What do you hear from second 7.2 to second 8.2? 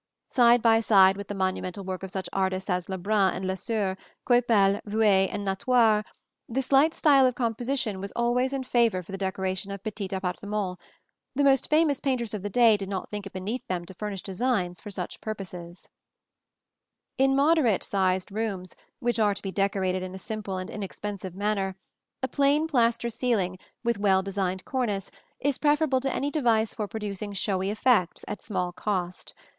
of composition was